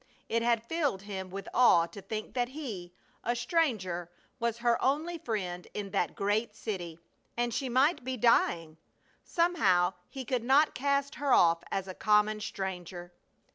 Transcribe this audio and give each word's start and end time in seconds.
It 0.29 0.41
had 0.41 0.65
filled 0.65 1.03
him 1.03 1.29
with 1.29 1.47
awe 1.53 1.85
to 1.85 2.01
think 2.01 2.33
that 2.33 2.47
he, 2.49 2.91
a 3.23 3.35
stranger, 3.35 4.09
was 4.39 4.57
her 4.57 4.83
only 4.83 5.19
friend 5.19 5.67
in 5.75 5.91
that 5.91 6.15
great 6.15 6.55
city, 6.55 6.97
and 7.37 7.53
she 7.53 7.69
might 7.69 8.03
be 8.03 8.17
dying! 8.17 8.79
Somehow 9.23 9.93
he 10.09 10.25
could 10.25 10.43
not 10.43 10.73
cast 10.73 11.13
her 11.21 11.31
off 11.33 11.63
as 11.71 11.87
a 11.87 11.93
common 11.93 12.39
stranger. 12.39 13.13